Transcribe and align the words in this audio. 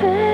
confession. 0.00 0.29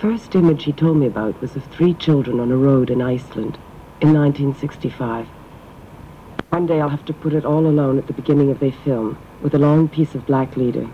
First 0.00 0.34
image 0.34 0.64
he 0.64 0.72
told 0.72 0.96
me 0.96 1.06
about 1.06 1.38
was 1.42 1.54
of 1.56 1.64
three 1.66 1.92
children 1.92 2.40
on 2.40 2.50
a 2.50 2.56
road 2.56 2.88
in 2.88 3.02
Iceland 3.02 3.58
in 4.00 4.14
1965. 4.14 5.26
One 6.48 6.64
day 6.64 6.80
I'll 6.80 6.88
have 6.88 7.04
to 7.04 7.12
put 7.12 7.34
it 7.34 7.44
all 7.44 7.66
alone 7.66 7.98
at 7.98 8.06
the 8.06 8.14
beginning 8.14 8.50
of 8.50 8.60
their 8.60 8.72
film 8.72 9.18
with 9.42 9.54
a 9.54 9.58
long 9.58 9.90
piece 9.90 10.14
of 10.14 10.24
black 10.24 10.56
leader. 10.56 10.86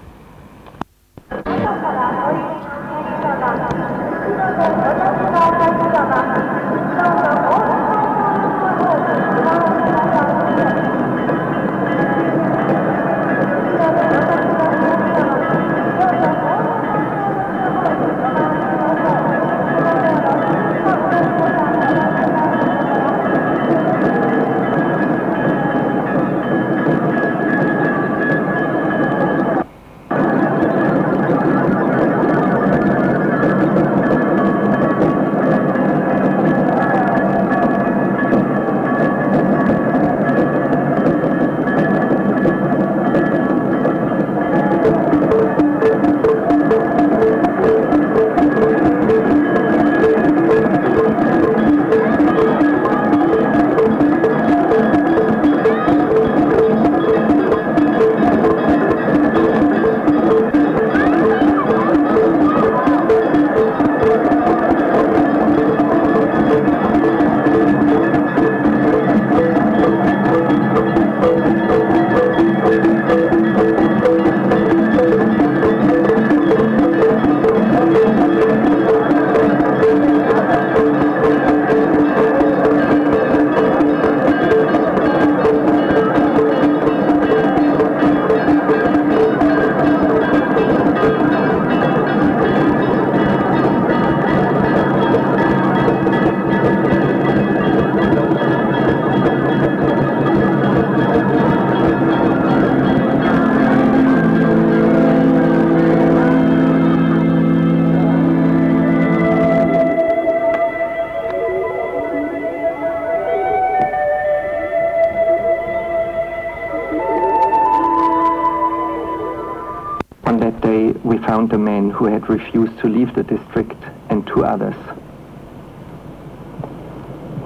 Had 122.16 122.30
refused 122.30 122.78
to 122.78 122.88
leave 122.88 123.14
the 123.14 123.22
district 123.22 123.76
and 124.08 124.26
two 124.26 124.42
others. 124.42 124.74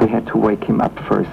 We 0.01 0.07
had 0.07 0.25
to 0.29 0.39
wake 0.39 0.63
him 0.63 0.81
up 0.81 0.97
first. 1.09 1.29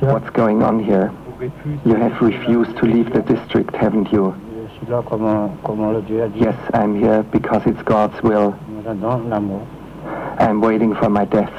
What's 0.00 0.30
going 0.30 0.64
on 0.64 0.82
here? 0.82 1.12
You 1.84 1.94
have 1.94 2.20
refused 2.20 2.76
to 2.78 2.86
leave 2.86 3.12
the 3.12 3.22
district, 3.22 3.76
haven't 3.76 4.10
you? 4.10 4.34
Yes, 6.34 6.56
I'm 6.74 6.98
here 7.00 7.22
because 7.22 7.62
it's 7.66 7.82
God's 7.82 8.20
will. 8.24 8.58
I'm 10.38 10.60
waiting 10.60 10.94
for 10.96 11.08
my 11.08 11.24
death, 11.24 11.54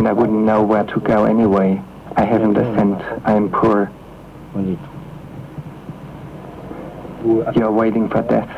and 0.00 0.08
I 0.08 0.14
wouldn't 0.14 0.46
know 0.46 0.62
where 0.62 0.84
to 0.84 1.00
go 1.00 1.26
anyway. 1.26 1.78
I 2.16 2.24
haven't 2.24 2.56
a 2.56 2.64
cent. 2.74 3.02
I 3.26 3.34
am 3.34 3.50
poor. 3.50 3.92
You're 7.54 7.70
waiting 7.70 8.08
for 8.08 8.22
death. 8.22 8.48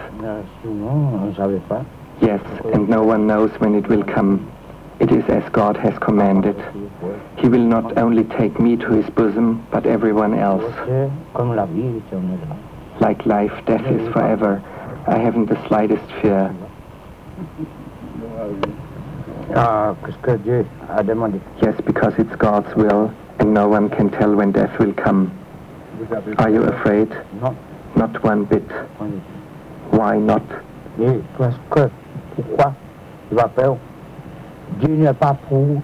Yes, 2.21 2.41
and 2.73 2.89
no 2.89 3.03
one 3.03 3.27
knows 3.27 3.51
when 3.59 3.75
it 3.75 3.89
will 3.89 4.05
come. 4.05 4.53
It 5.01 5.11
is 5.11 5.25
as 5.25 5.43
God 5.51 5.77
has 5.79 5.99
commanded. 5.99 6.55
He 7.39 7.49
will 7.49 7.67
not 7.67 7.99
only 7.99 8.23
take 8.23 8.61
me 8.61 8.77
to 8.77 8.91
his 8.93 9.11
bosom, 9.11 9.67
but 9.73 9.85
everyone 9.85 10.39
else. 10.39 10.73
Like 13.01 13.27
life, 13.27 13.67
death 13.67 13.85
is 13.85 14.13
forever. 14.13 14.63
I 15.09 15.19
haven't 15.19 15.47
the 15.47 15.59
slightest 15.67 16.09
fear. 16.21 16.55
Ah, 19.55 19.95
qu'est-ce 20.05 20.17
que 20.19 20.37
Dieu 20.39 20.65
Yes, 21.61 21.75
because 21.85 22.15
it's 22.19 22.35
God's 22.37 22.75
will, 22.75 23.13
and 23.39 23.53
no 23.53 23.69
one 23.69 23.91
can 23.91 24.11
tell 24.11 24.35
when 24.35 24.51
death 24.53 24.79
will 24.79 24.95
come. 24.95 25.31
Are 26.39 26.49
you 26.49 26.63
afraid? 26.63 27.11
Non. 27.41 27.57
Not 27.95 28.23
one 28.25 28.45
bit. 28.45 28.65
Why 29.91 30.19
not? 30.19 30.43
Parce 31.37 31.57
que, 31.71 31.91
pourquoi 32.35 32.75
il 33.31 33.37
va 33.37 33.49
faire 33.49 33.77
Dieu 34.81 34.97
n'est 34.97 35.13
pas 35.13 35.37
pour 35.49 35.83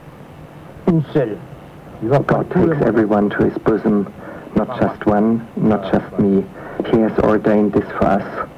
une 0.87 1.03
seule. 1.13 1.37
Il 2.03 2.09
va 2.09 2.21
pour 2.21 2.39
God 2.39 2.51
takes 2.51 2.87
everyone 2.87 3.29
to 3.31 3.45
his 3.45 3.57
bosom, 3.65 4.07
not 4.57 4.81
just 4.81 5.05
one, 5.07 5.47
not 5.57 5.93
just 5.93 6.19
me. 6.19 6.43
He 6.91 7.01
has 7.01 7.13
ordained 7.19 7.75
this 7.75 7.89
for 7.99 8.07
us. 8.07 8.49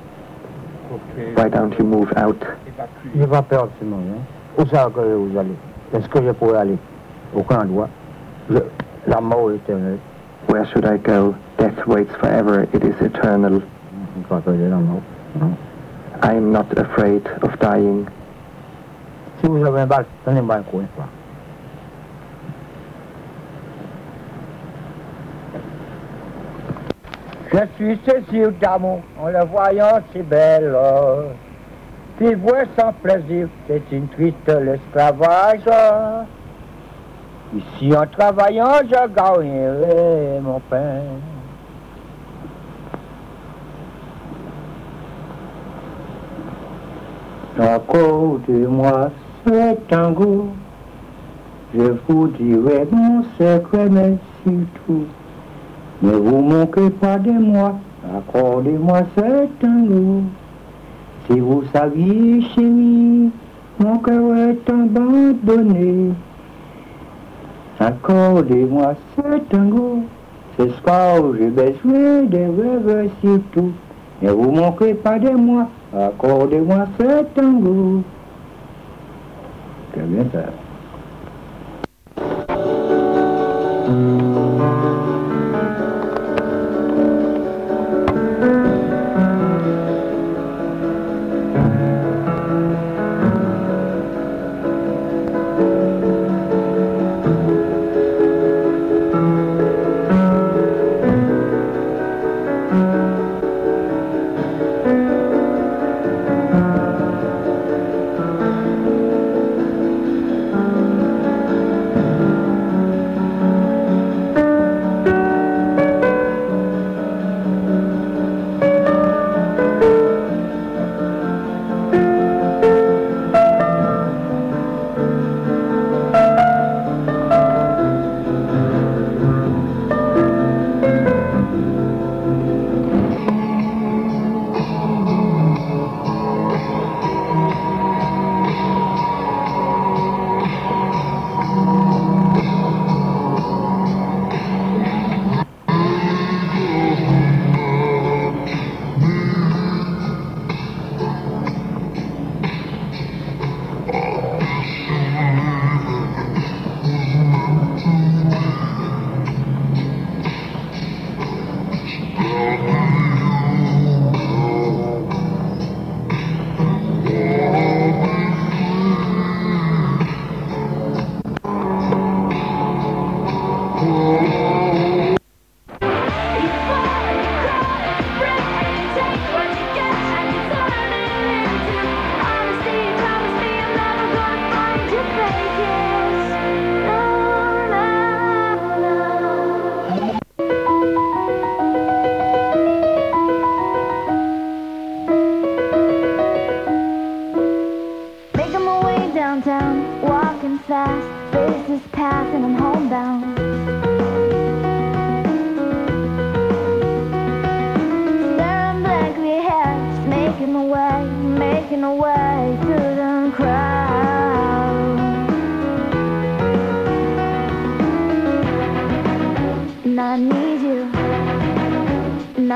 Why 1.34 1.48
don't 1.48 1.76
you 1.78 1.84
move 1.84 2.12
out? 2.16 2.38
Il 3.14 3.26
va 3.26 3.42
perdre 3.42 3.70
ce 3.80 3.84
monde. 3.84 4.06
Hein. 4.14 4.39
Où 4.58 4.66
ça 4.66 4.88
que 4.94 5.00
vous 5.00 5.38
allez 5.38 5.54
Est-ce 5.94 6.08
que 6.08 6.22
je 6.22 6.30
pourrais 6.32 6.58
aller 6.58 6.78
Aucun 7.34 7.60
endroit. 7.62 7.88
Je- 8.50 8.58
la 9.06 9.20
mort 9.20 9.50
éternelle. 9.52 9.98
Where 10.48 10.64
should 10.66 10.84
I 10.84 10.98
go? 10.98 11.34
Death 11.58 11.86
waits 11.86 12.14
forever. 12.18 12.66
It 12.74 12.82
is 12.84 12.94
eternal. 13.04 13.60
Je 14.18 14.24
crois 14.26 14.40
que 14.40 14.52
j'ai 14.56 14.68
la 14.68 14.76
mort. 14.76 15.00
I 16.22 16.32
am 16.36 16.50
not 16.50 16.66
afraid 16.76 17.22
of 17.42 17.56
dying. 17.60 18.06
Si 19.40 19.46
vous 19.46 19.64
avez 19.64 19.80
un 19.82 19.86
balle, 19.86 20.04
donnez-moi 20.26 20.56
un 20.56 20.62
une. 20.62 20.84
Je 27.52 27.58
suis 27.76 27.98
en 29.20 29.28
la 29.28 29.44
voyant 29.44 30.00
si 30.12 30.22
belle. 30.22 30.72
Vivre 32.20 32.64
sans 32.78 32.92
plaisir, 33.02 33.48
c'est 33.66 33.82
une 33.90 34.06
triste 34.08 34.46
l'esclavage. 34.46 35.64
Ici 37.56 37.96
en 37.96 38.06
travaillant, 38.06 38.82
je 38.84 39.08
gagnerai 39.14 40.38
mon 40.42 40.60
pain. 40.68 41.00
Accordez-moi 47.58 49.10
ce 49.46 49.74
tango, 49.88 50.48
je 51.74 51.94
vous 52.06 52.28
dirai 52.28 52.86
mon 52.92 53.22
secret, 53.38 53.88
mais 53.90 54.18
surtout, 54.42 55.06
ne 56.02 56.12
vous 56.12 56.42
manquez 56.42 56.90
pas 56.90 57.18
de 57.18 57.32
moi, 57.32 57.76
accordez-moi 58.14 59.00
ce 59.16 59.46
tango. 59.58 60.22
Si 61.30 61.38
vous 61.38 61.62
saviez, 61.72 62.42
chérie, 62.42 63.30
mon 63.78 63.98
cœur 63.98 64.36
est 64.36 64.68
abandonné. 64.68 66.10
Accordez-moi 67.78 68.94
ce 69.14 69.38
tango, 69.48 70.00
ce 70.58 70.68
soir 70.70 71.22
j'ai 71.38 71.50
besoin 71.50 72.24
de 72.24 72.36
rêves 72.36 73.10
surtout. 73.22 73.70
Ne 74.22 74.32
vous 74.32 74.50
manquez 74.50 74.94
pas 74.94 75.20
de 75.20 75.30
moi, 75.30 75.68
accordez-moi 75.96 76.88
ce 76.98 77.22
tango. 77.34 78.02
Très 79.92 80.02
bien 80.02 80.24
ça. 80.32 80.46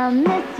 And 0.08 0.28
I 0.28 0.40
miss 0.42 0.53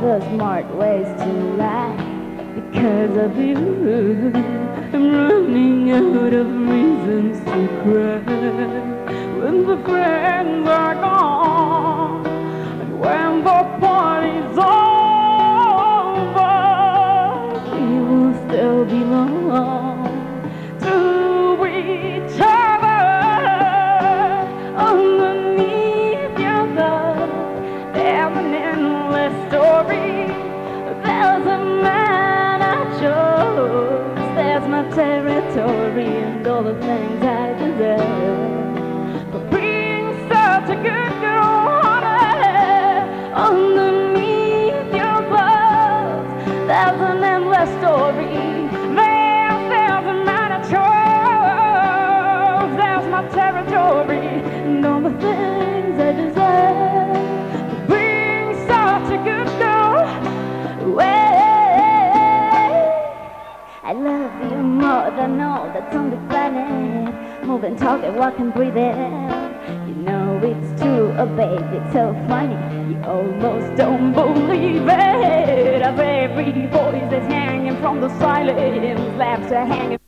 the 0.00 0.20
smart 0.30 0.66
ways 0.76 1.06
to 1.18 1.32
lie. 1.60 1.94
Because 2.54 3.16
of 3.18 3.36
you, 3.36 4.32
I'm 4.94 5.12
running 5.12 5.90
out 5.90 6.32
of 6.32 6.46
reasons 6.46 7.38
to 7.44 7.68
cry. 7.82 8.20
When 9.40 9.66
the 9.66 9.76
friends 9.84 10.68
are 10.68 10.94
gone, 10.94 11.19
more 64.80 65.10
than 65.12 65.40
all 65.40 65.66
that's 65.72 65.94
on 65.94 66.10
the 66.10 66.16
planet. 66.28 67.44
Moving, 67.44 67.76
talking, 67.76 68.14
walking, 68.16 68.50
breathing. 68.50 69.49
Babe, 71.10 71.60
it's 71.72 71.92
so 71.92 72.14
funny. 72.28 72.54
You 72.90 73.02
almost 73.04 73.76
don't 73.76 74.12
believe 74.12 74.88
it. 74.88 75.82
Of 75.82 75.98
every 75.98 76.66
voice 76.66 77.10
that's 77.10 77.26
hanging 77.26 77.76
from 77.80 78.00
the 78.00 78.08
silence, 78.18 79.00
laughs 79.16 79.52
are 79.52 79.66
hanging. 79.66 79.99